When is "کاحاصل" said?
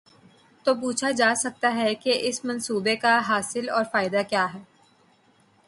2.95-3.69